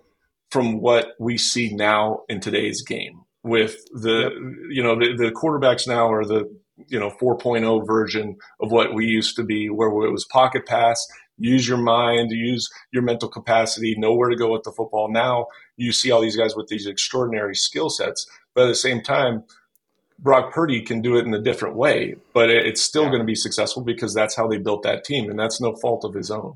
[0.55, 4.33] from what we see now in today's game with the yep.
[4.71, 6.49] you know the, the quarterbacks now are the
[6.87, 11.05] you know 4.0 version of what we used to be where it was pocket pass
[11.39, 15.47] use your mind use your mental capacity know where to go with the football now
[15.77, 19.43] you see all these guys with these extraordinary skill sets but at the same time
[20.21, 23.09] Brock Purdy can do it in a different way, but it's still yeah.
[23.09, 26.05] going to be successful because that's how they built that team, and that's no fault
[26.05, 26.55] of his own.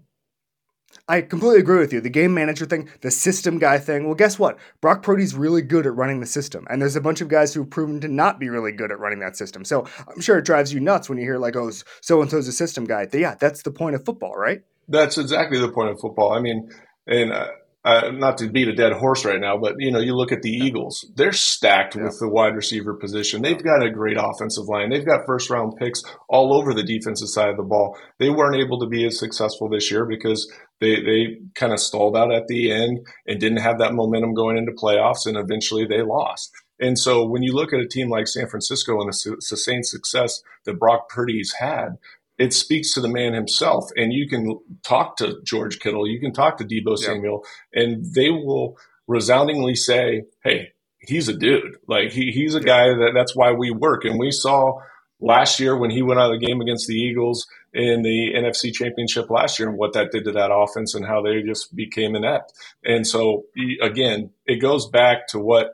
[1.11, 2.03] I completely agree with you.
[2.03, 4.05] The game manager thing, the system guy thing.
[4.05, 4.59] Well, guess what?
[4.83, 6.66] Brock Purdy's really good at running the system.
[6.68, 9.21] And there's a bunch of guys who've proven to not be really good at running
[9.21, 9.64] that system.
[9.64, 11.71] So I'm sure it drives you nuts when you hear, like, oh,
[12.03, 13.07] so and so's a system guy.
[13.12, 14.61] Yeah, that's the point of football, right?
[14.87, 16.33] That's exactly the point of football.
[16.33, 16.71] I mean,
[17.07, 17.49] and uh,
[17.88, 20.42] uh, not to beat a dead horse right now, but you know, you look at
[20.42, 22.05] the Eagles; they're stacked yeah.
[22.05, 23.40] with the wide receiver position.
[23.40, 24.90] They've got a great offensive line.
[24.90, 27.96] They've got first round picks all over the defensive side of the ball.
[28.18, 32.14] They weren't able to be as successful this year because they they kind of stalled
[32.14, 36.03] out at the end and didn't have that momentum going into playoffs, and eventually they
[36.03, 36.53] lost.
[36.81, 40.42] And so when you look at a team like San Francisco and the sustained success
[40.64, 41.96] that Brock Purdy's had,
[42.38, 43.90] it speaks to the man himself.
[43.96, 46.94] And you can talk to George Kittle, you can talk to yeah.
[46.96, 51.77] Samuel, and they will resoundingly say, "Hey, he's a dude.
[51.87, 54.79] Like he, he's a guy that that's why we work." And we saw
[55.20, 58.72] last year when he went out of the game against the Eagles in the NFC
[58.72, 62.14] Championship last year and what that did to that offense and how they just became
[62.14, 62.53] inept.
[62.85, 63.44] And so
[63.83, 65.72] again, it goes back to what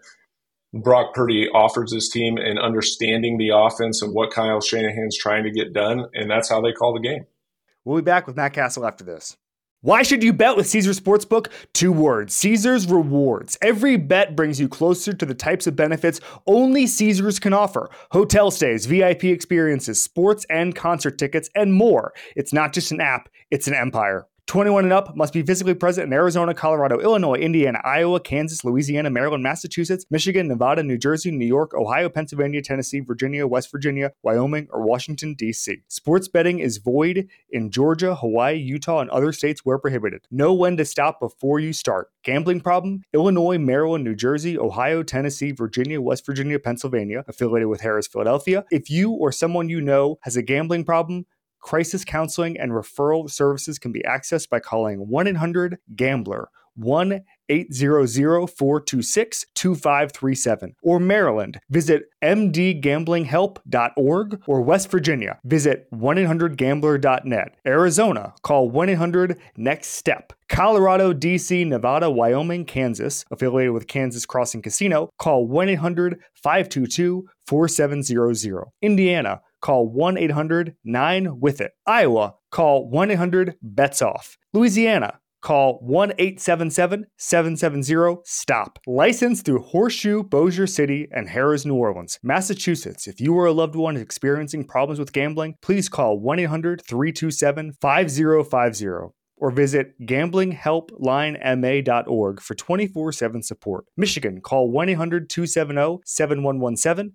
[0.75, 5.51] Brock Purdy offers his team and understanding the offense and what Kyle Shanahan's trying to
[5.51, 7.27] get done, and that's how they call the game.
[7.85, 9.37] We'll be back with Matt Cassel after this.
[9.83, 11.49] Why should you bet with Caesars Sportsbook?
[11.75, 13.59] Two words Caesars Rewards.
[13.61, 18.51] Every bet brings you closer to the types of benefits only Caesars can offer hotel
[18.51, 22.15] stays, VIP experiences, sports and concert tickets, and more.
[22.35, 24.27] It's not just an app, it's an empire.
[24.47, 29.09] 21 and up must be physically present in Arizona, Colorado, Illinois, Indiana, Iowa, Kansas, Louisiana,
[29.09, 34.69] Maryland, Massachusetts, Michigan, Nevada, New Jersey, New York, Ohio, Pennsylvania, Tennessee, Virginia, West Virginia, Wyoming,
[34.71, 35.79] or Washington, D.C.
[35.89, 40.27] Sports betting is void in Georgia, Hawaii, Utah, and other states where prohibited.
[40.31, 42.11] Know when to stop before you start.
[42.23, 43.03] Gambling problem?
[43.15, 48.65] Illinois, Maryland, New Jersey, Ohio, Tennessee, Virginia, West Virginia, Pennsylvania, affiliated with Harrah's, Philadelphia.
[48.71, 51.25] If you or someone you know has a gambling problem,
[51.65, 58.49] Crisis counseling and referral services can be accessed by calling 1 800 GAMBLER 1 800
[58.49, 60.75] 426 2537.
[60.83, 64.43] Or Maryland, visit mdgamblinghelp.org.
[64.47, 67.55] Or West Virginia, visit 1 800 gambler.net.
[67.67, 70.35] Arizona, call 1 800 NEXT STEP.
[70.51, 78.65] Colorado, DC, Nevada, Wyoming, Kansas, affiliated with Kansas Crossing Casino, call 1 800 522 4700.
[78.83, 81.73] Indiana, call 1 800 9 with it.
[81.87, 84.37] Iowa, call 1 800 bets off.
[84.53, 88.79] Louisiana, call 1 877 770 STOP.
[88.87, 92.19] Licensed through Horseshoe, Bossier City, and Harrah's New Orleans.
[92.23, 96.41] Massachusetts, if you or a loved one is experiencing problems with gambling, please call 1
[96.41, 103.87] 800 327 5050 or visit gamblinghelplinema.org for 24 7 support.
[103.97, 107.15] Michigan, call 1 800 270 7117.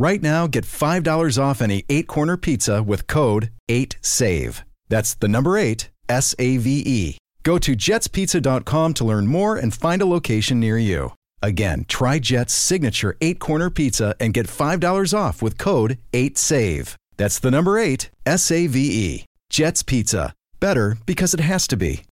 [0.00, 4.62] Right now, get $5 off any eight corner pizza with code 8SAVE.
[4.88, 7.18] That's the number eight, S A V E.
[7.42, 11.12] Go to jetspizza.com to learn more and find a location near you.
[11.42, 16.94] Again, try Jet's signature eight corner pizza and get $5 off with code 8SAVE.
[17.18, 19.26] That's the number eight, S A V E.
[19.50, 20.32] Jet's Pizza.
[20.60, 22.04] Better because it has to be.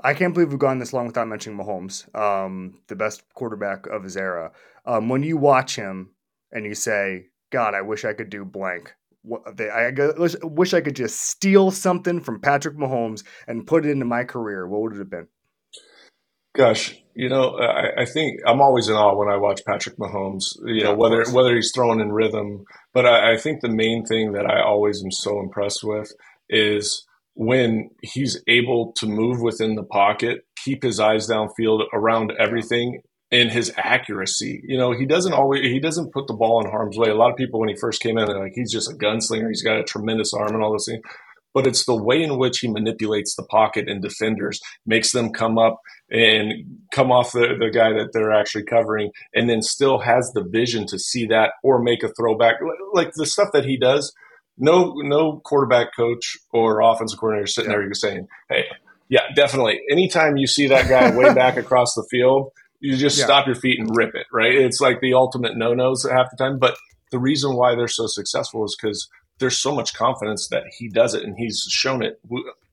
[0.00, 4.04] I can't believe we've gone this long without mentioning Mahomes, um, the best quarterback of
[4.04, 4.52] his era.
[4.86, 6.10] Um, when you watch him
[6.52, 8.94] and you say, God, I wish I could do blank.
[9.30, 9.90] I
[10.42, 14.66] wish I could just steal something from Patrick Mahomes and put it into my career.
[14.66, 15.28] What would it have been?
[16.54, 20.56] Gosh, you know, I, I, think I'm always in awe when I watch Patrick Mahomes.
[20.64, 24.32] You know, whether whether he's throwing in rhythm, but I, I think the main thing
[24.32, 26.10] that I always am so impressed with
[26.48, 33.02] is when he's able to move within the pocket, keep his eyes downfield around everything,
[33.30, 34.62] in his accuracy.
[34.64, 37.10] You know, he doesn't always he doesn't put the ball in harm's way.
[37.10, 39.48] A lot of people when he first came in, they're like, he's just a gunslinger.
[39.48, 41.02] He's got a tremendous arm and all those things
[41.54, 45.58] but it's the way in which he manipulates the pocket and defenders, makes them come
[45.58, 46.52] up and
[46.92, 50.86] come off the, the guy that they're actually covering, and then still has the vision
[50.86, 52.56] to see that or make a throwback.
[52.92, 54.12] Like the stuff that he does,
[54.56, 57.78] no no quarterback coach or offensive coordinator sitting yeah.
[57.78, 58.64] there saying, hey,
[59.08, 59.80] yeah, definitely.
[59.90, 63.24] Anytime you see that guy way back across the field, you just yeah.
[63.24, 64.54] stop your feet and rip it, right?
[64.54, 66.58] It's like the ultimate no nos half the time.
[66.58, 66.76] But
[67.10, 71.14] the reason why they're so successful is because there's so much confidence that he does
[71.14, 72.20] it and he's shown it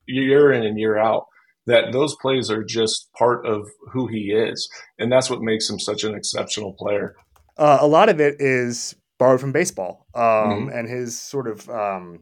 [0.06, 1.26] year in and year out
[1.66, 5.78] that those plays are just part of who he is and that's what makes him
[5.78, 7.14] such an exceptional player
[7.56, 10.68] uh, a lot of it is borrowed from baseball um, mm-hmm.
[10.70, 12.20] and his sort of um,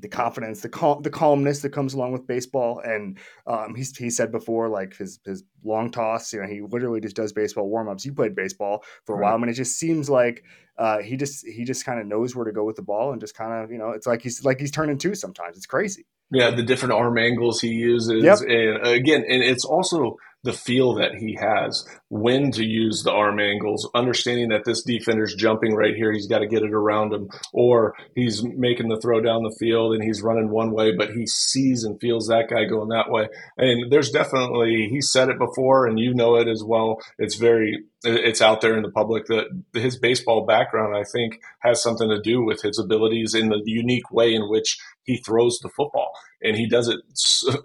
[0.00, 2.80] the confidence, the cal- the calmness that comes along with baseball.
[2.80, 7.00] And um, he's he said before, like his his long toss, you know, he literally
[7.00, 8.04] just does baseball warm ups.
[8.04, 9.34] You played baseball for a while.
[9.34, 10.44] I mean, it just seems like
[10.76, 13.20] uh, he just he just kind of knows where to go with the ball and
[13.20, 15.56] just kind of you know, it's like he's like he's turning two sometimes.
[15.56, 16.06] It's crazy.
[16.30, 18.40] Yeah, the different arm angles he uses, yep.
[18.40, 23.40] and again, and it's also the feel that he has, when to use the arm
[23.40, 27.28] angles, understanding that this defender's jumping right here, he's got to get it around him,
[27.52, 31.26] or he's making the throw down the field and he's running one way, but he
[31.26, 33.28] sees and feels that guy going that way.
[33.56, 36.98] And there's definitely, he said it before, and you know it as well.
[37.18, 41.82] It's very, it's out there in the public that his baseball background, I think, has
[41.82, 45.70] something to do with his abilities in the unique way in which he throws the
[45.76, 46.12] football.
[46.42, 47.00] And he does it,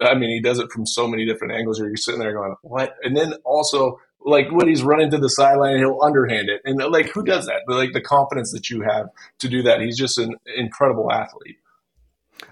[0.00, 2.54] I mean, he does it from so many different angles where you're sitting there going,
[2.62, 2.94] what?
[3.02, 6.60] And then also, like when he's running to the sideline, he'll underhand it.
[6.64, 7.62] And like, who does that?
[7.66, 9.06] But like the confidence that you have
[9.40, 9.80] to do that.
[9.80, 11.56] He's just an incredible athlete.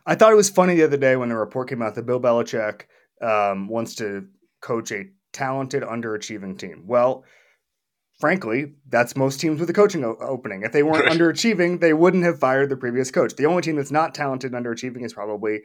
[0.06, 2.20] I thought it was funny the other day when the report came out that Bill
[2.20, 2.82] Belichick
[3.20, 4.26] um, wants to
[4.60, 6.84] coach a talented, underachieving team.
[6.86, 7.24] Well,
[8.20, 10.62] frankly, that's most teams with a coaching o- opening.
[10.62, 13.34] If they weren't underachieving, they wouldn't have fired the previous coach.
[13.36, 15.60] The only team that's not talented and underachieving is probably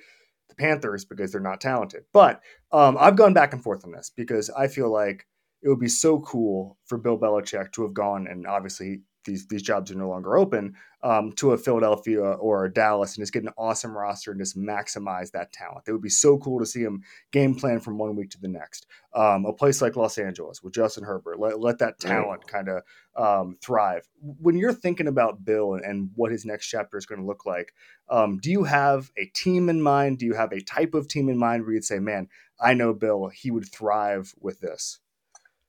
[0.57, 2.03] Panthers because they're not talented.
[2.13, 2.41] But
[2.71, 5.25] um, I've gone back and forth on this because I feel like
[5.61, 9.61] it would be so cool for Bill Belichick to have gone and obviously these these
[9.61, 13.43] jobs are no longer open um, to a Philadelphia or a Dallas and just get
[13.43, 15.83] an awesome roster and just maximize that talent.
[15.87, 18.47] It would be so cool to see him game plan from one week to the
[18.47, 18.87] next.
[19.13, 22.81] Um, a place like Los Angeles with Justin Herbert, let, let that talent kind of
[23.15, 24.07] um, thrive.
[24.21, 27.45] When you're thinking about Bill and, and what his next chapter is going to look
[27.45, 27.73] like,
[28.09, 30.17] um, do you have a team in mind?
[30.17, 32.27] Do you have a type of team in mind where you'd say, man,
[32.59, 34.99] I know Bill, he would thrive with this?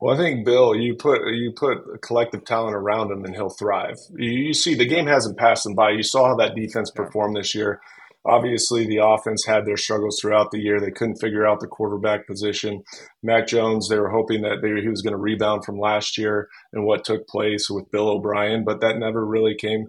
[0.00, 3.96] Well, I think Bill, you put you put collective talent around him, and he'll thrive.
[4.16, 5.90] You, you, see, the game hasn't passed him by.
[5.90, 7.80] You saw how that defense performed this year.
[8.24, 10.80] Obviously, the offense had their struggles throughout the year.
[10.80, 12.82] They couldn't figure out the quarterback position.
[13.22, 16.48] Mac Jones, they were hoping that they, he was going to rebound from last year
[16.72, 19.86] and what took place with Bill O'Brien, but that never really came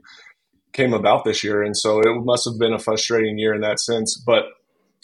[0.72, 1.62] came about this year.
[1.64, 4.22] And so it must have been a frustrating year in that sense.
[4.26, 4.44] But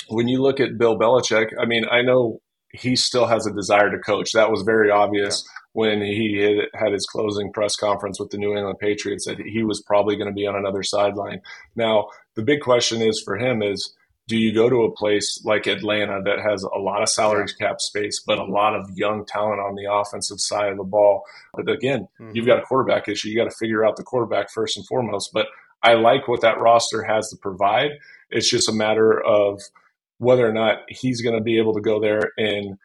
[0.07, 2.39] when you look at Bill Belichick, I mean, I know
[2.77, 4.31] he still has a desire to coach.
[4.33, 5.59] That was very obvious yeah.
[5.73, 9.63] when he had, had his closing press conference with the New England Patriots that he
[9.63, 11.41] was probably going to be on another sideline.
[11.75, 13.93] Now, the big question is for him is
[14.27, 17.79] do you go to a place like Atlanta that has a lot of salary cap
[17.79, 21.23] space, but a lot of young talent on the offensive side of the ball?
[21.53, 22.31] But again, mm-hmm.
[22.33, 23.29] you've got a quarterback issue.
[23.29, 25.29] You got to figure out the quarterback first and foremost.
[25.31, 25.45] But
[25.83, 27.91] I like what that roster has to provide.
[28.31, 29.61] It's just a matter of–
[30.17, 32.77] whether or not he's going to be able to go there and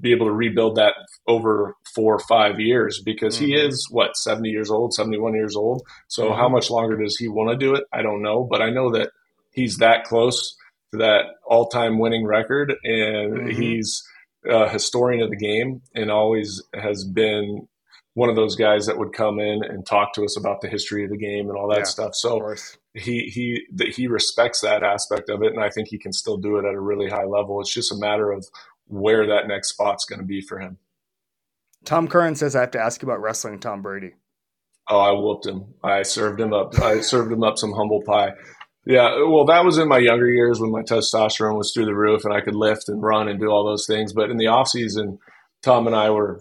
[0.00, 0.94] be able to rebuild that
[1.26, 3.46] over four or five years because mm-hmm.
[3.46, 6.40] he is what 70 years old 71 years old so mm-hmm.
[6.40, 8.92] how much longer does he want to do it i don't know but i know
[8.92, 9.10] that
[9.52, 10.56] he's that close
[10.92, 13.60] to that all-time winning record and mm-hmm.
[13.60, 14.02] he's
[14.46, 17.68] a historian of the game and always has been
[18.14, 21.04] one of those guys that would come in and talk to us about the history
[21.04, 22.14] of the game and all that yeah, stuff.
[22.14, 22.54] So
[22.94, 26.36] he he that he respects that aspect of it, and I think he can still
[26.36, 27.60] do it at a really high level.
[27.60, 28.46] It's just a matter of
[28.86, 30.78] where that next spot's going to be for him.
[31.84, 34.14] Tom Curran says I have to ask you about wrestling Tom Brady.
[34.88, 35.74] Oh, I whooped him.
[35.84, 36.78] I served him up.
[36.80, 38.32] I served him up some humble pie.
[38.84, 42.24] Yeah, well, that was in my younger years when my testosterone was through the roof
[42.24, 44.12] and I could lift and run and do all those things.
[44.12, 45.18] But in the off season,
[45.62, 46.40] Tom and I were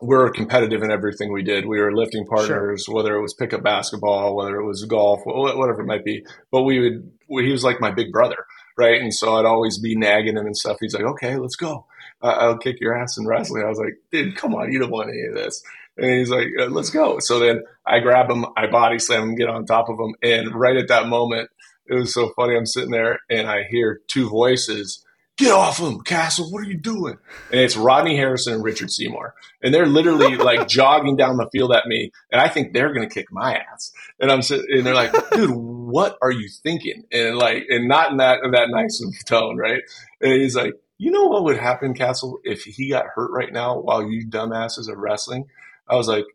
[0.00, 1.66] we're competitive in everything we did.
[1.66, 2.94] We were lifting partners, sure.
[2.94, 6.24] whether it was pickup basketball, whether it was golf, whatever it might be.
[6.50, 8.46] But we would, he was like my big brother,
[8.78, 9.00] right?
[9.00, 10.78] And so I'd always be nagging him and stuff.
[10.80, 11.86] He's like, okay, let's go.
[12.22, 13.62] I'll kick your ass in wrestling.
[13.64, 15.62] I was like, dude, come on, you don't want any of this.
[15.96, 17.18] And he's like, uh, let's go.
[17.18, 20.14] So then I grab him, I body slam him, get on top of him.
[20.22, 21.50] And right at that moment,
[21.86, 22.56] it was so funny.
[22.56, 25.04] I'm sitting there and I hear two voices
[25.40, 26.50] get off him, Cassel.
[26.50, 27.16] What are you doing?
[27.50, 29.34] And it's Rodney Harrison and Richard Seymour.
[29.62, 32.12] And they're literally like jogging down the field at me.
[32.30, 33.92] And I think they're going to kick my ass.
[34.20, 37.04] And I'm sitting, and they're like, dude, what are you thinking?
[37.10, 39.82] And like, and not in that, in that nice of tone, right?
[40.20, 43.78] And he's like, you know what would happen, Cassel, if he got hurt right now
[43.80, 45.46] while you dumbasses are wrestling?
[45.88, 46.26] I was like,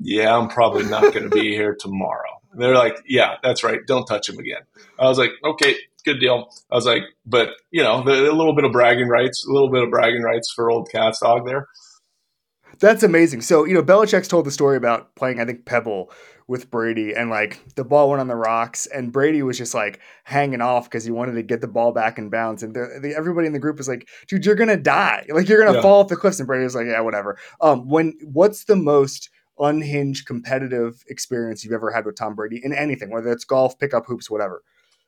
[0.00, 2.40] yeah, I'm probably not going to be here tomorrow.
[2.52, 3.80] And they're like, yeah, that's right.
[3.86, 4.62] Don't touch him again.
[4.98, 6.48] I was like, okay, good deal.
[6.70, 9.70] I was like, but you know, the, a little bit of bragging rights, a little
[9.70, 11.66] bit of bragging rights for old Cat's dog there.
[12.80, 13.40] That's amazing.
[13.40, 16.12] So, you know, Belichick's told the story about playing, I think, Pebble
[16.46, 20.00] with Brady, and like the ball went on the rocks, and Brady was just like
[20.24, 22.62] hanging off because he wanted to get the ball back in bounds.
[22.62, 25.26] And the, the, everybody in the group was like, "Dude, you're gonna die!
[25.28, 25.82] Like you're gonna yeah.
[25.82, 29.28] fall off the cliffs." And Brady was like, "Yeah, whatever." Um, when what's the most
[29.58, 34.06] unhinged competitive experience you've ever had with Tom Brady in anything, whether it's golf, pickup
[34.06, 34.62] hoops, whatever?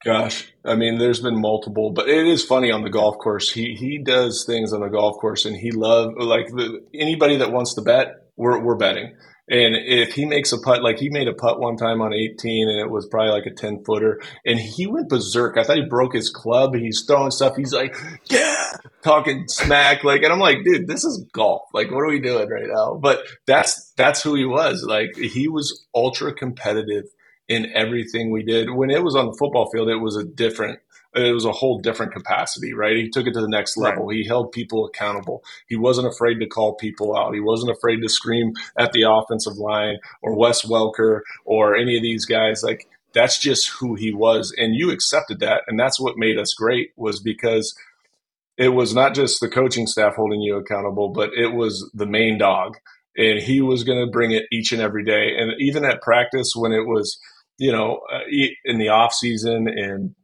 [0.05, 3.51] Gosh, I mean, there's been multiple, but it is funny on the golf course.
[3.53, 7.53] He he does things on the golf course, and he love like the, anybody that
[7.53, 9.13] wants to bet, we're we're betting,
[9.53, 12.69] And if he makes a putt, like he made a putt one time on 18
[12.69, 15.59] and it was probably like a 10 footer and he went berserk.
[15.59, 16.77] I thought he broke his club.
[16.77, 17.57] He's throwing stuff.
[17.57, 17.97] He's like,
[18.31, 18.71] yeah,
[19.03, 20.05] talking smack.
[20.05, 21.63] Like, and I'm like, dude, this is golf.
[21.75, 22.95] Like, what are we doing right now?
[22.95, 24.85] But that's, that's who he was.
[24.89, 27.07] Like, he was ultra competitive
[27.51, 28.71] in everything we did.
[28.71, 30.79] When it was on the football field, it was a different
[31.13, 32.97] it was a whole different capacity, right?
[32.97, 34.07] He took it to the next level.
[34.07, 34.19] Right.
[34.19, 35.43] He held people accountable.
[35.67, 37.35] He wasn't afraid to call people out.
[37.35, 42.03] He wasn't afraid to scream at the offensive line or Wes Welker or any of
[42.03, 42.63] these guys.
[42.63, 46.55] Like that's just who he was, and you accepted that, and that's what made us
[46.55, 46.91] great.
[46.97, 47.75] Was because
[48.57, 52.39] it was not just the coaching staff holding you accountable, but it was the main
[52.39, 52.77] dog,
[53.17, 55.33] and he was going to bring it each and every day.
[55.37, 57.19] And even at practice, when it was
[57.61, 58.21] you know, uh,
[58.65, 60.15] in the off season and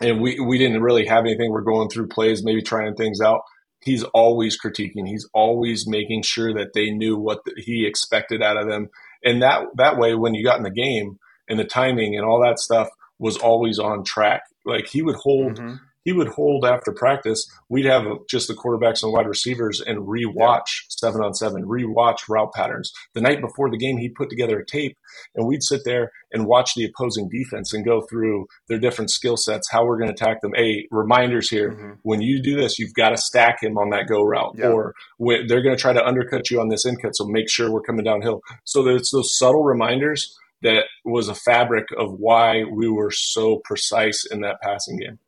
[0.00, 1.50] and we we didn't really have anything.
[1.50, 3.42] We're going through plays, maybe trying things out.
[3.80, 5.06] He's always critiquing.
[5.06, 8.88] He's always making sure that they knew what the, he expected out of them,
[9.22, 12.42] and that that way, when you got in the game and the timing and all
[12.42, 14.42] that stuff was always on track.
[14.64, 15.58] Like he would hold.
[15.58, 15.74] Mm-hmm
[16.08, 17.46] he would hold after practice.
[17.68, 22.54] We'd have just the quarterbacks and wide receivers and rewatch seven on seven, rewatch route
[22.54, 22.90] patterns.
[23.12, 24.96] The night before the game, he put together a tape,
[25.34, 29.36] and we'd sit there and watch the opposing defense and go through their different skill
[29.36, 30.52] sets, how we're going to attack them.
[30.54, 31.92] Hey, reminders here: mm-hmm.
[32.04, 34.68] when you do this, you've got to stack him on that go route, yeah.
[34.68, 37.14] or they're going to try to undercut you on this in cut.
[37.16, 38.40] So make sure we're coming downhill.
[38.64, 44.24] So there's those subtle reminders that was a fabric of why we were so precise
[44.30, 45.18] in that passing game.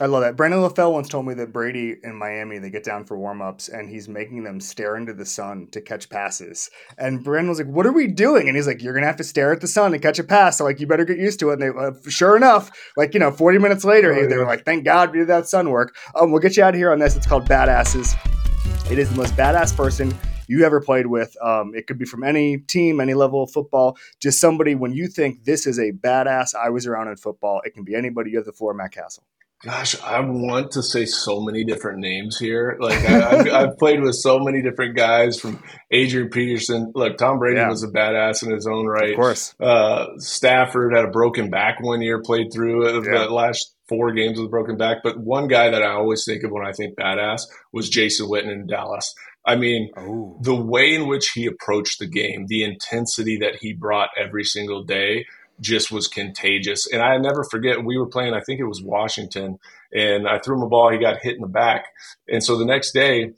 [0.00, 0.36] I love that.
[0.36, 3.90] Brandon LaFell once told me that Brady in Miami, they get down for warmups and
[3.90, 6.70] he's making them stare into the sun to catch passes.
[6.96, 8.46] And Brandon was like, What are we doing?
[8.46, 10.24] And he's like, You're going to have to stare at the sun to catch a
[10.24, 10.58] pass.
[10.58, 11.54] So, like, you better get used to it.
[11.54, 14.64] And they, uh, sure enough, like, you know, 40 minutes later, oh, they were like,
[14.64, 15.96] Thank God we did that sun work.
[16.14, 17.16] Um, we'll get you out of here on this.
[17.16, 18.14] It's called Badasses.
[18.92, 20.14] It is the most badass person
[20.46, 21.36] you ever played with.
[21.42, 23.98] Um, it could be from any team, any level of football.
[24.20, 27.60] Just somebody when you think this is a badass, I was around in football.
[27.64, 28.30] It can be anybody.
[28.30, 29.24] You have the floor, Matt Cassel.
[29.64, 32.76] Gosh, I want to say so many different names here.
[32.78, 36.92] Like I, have I've played with so many different guys from Adrian Peterson.
[36.94, 37.68] Look, Tom Brady yeah.
[37.68, 39.10] was a badass in his own right.
[39.10, 39.54] Of course.
[39.58, 43.26] Uh, Stafford had a broken back one year, played through yeah.
[43.26, 44.98] the last four games with a broken back.
[45.02, 47.42] But one guy that I always think of when I think badass
[47.72, 49.12] was Jason Witten in Dallas.
[49.44, 50.38] I mean, Ooh.
[50.40, 54.84] the way in which he approached the game, the intensity that he brought every single
[54.84, 55.24] day
[55.60, 56.86] just was contagious.
[56.90, 59.58] And I never forget, we were playing, I think it was Washington,
[59.92, 60.90] and I threw him a ball.
[60.90, 61.86] He got hit in the back.
[62.28, 63.32] And so the next day,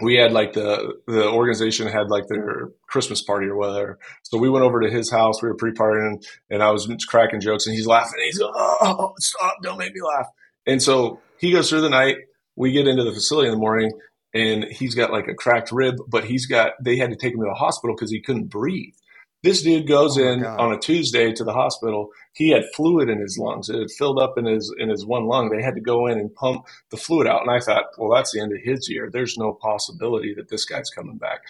[0.00, 3.98] we had like the the organization had like their Christmas party or whatever.
[4.22, 5.40] So we went over to his house.
[5.42, 8.20] We were pre-partying, and I was cracking jokes, and he's laughing.
[8.24, 9.56] He's like, oh, stop!
[9.62, 10.26] Don't make me laugh.
[10.66, 12.16] And so he goes through the night.
[12.56, 13.92] We get into the facility in the morning,
[14.32, 16.72] and he's got like a cracked rib, but he's got.
[16.82, 18.94] They had to take him to the hospital because he couldn't breathe.
[19.44, 20.58] This dude goes oh in God.
[20.58, 22.08] on a Tuesday to the hospital.
[22.32, 23.68] He had fluid in his lungs.
[23.68, 25.50] It had filled up in his in his one lung.
[25.50, 27.42] They had to go in and pump the fluid out.
[27.42, 29.10] And I thought, well, that's the end of his year.
[29.12, 31.40] There's no possibility that this guy's coming back.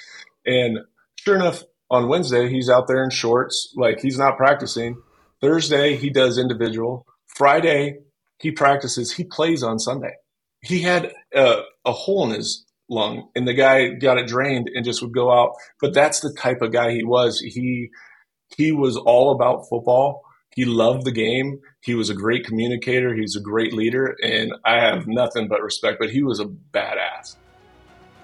[0.44, 0.80] And
[1.20, 5.00] sure enough, on Wednesday he's out there in shorts, like he's not practicing.
[5.40, 7.06] Thursday he does individual.
[7.28, 7.98] Friday
[8.40, 9.12] he practices.
[9.12, 10.14] He plays on Sunday.
[10.62, 14.84] He had a, a hole in his lung and the guy got it drained and
[14.84, 17.88] just would go out but that's the type of guy he was he
[18.56, 20.22] he was all about football
[20.54, 24.76] he loved the game he was a great communicator he's a great leader and i
[24.76, 27.36] have nothing but respect but he was a badass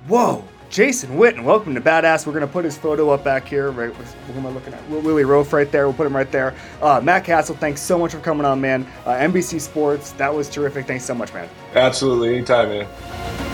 [0.06, 2.28] whoa Jason Witten, welcome to Badass.
[2.28, 3.72] We're going to put his photo up back here.
[3.72, 4.88] Right, who am I looking at?
[4.88, 5.88] Willie Roaf right there.
[5.88, 6.54] We'll put him right there.
[6.80, 8.86] Uh, Matt Cassel, thanks so much for coming on, man.
[9.04, 10.86] Uh, NBC Sports, that was terrific.
[10.86, 11.48] Thanks so much, man.
[11.74, 12.36] Absolutely.
[12.36, 13.49] Anytime, man.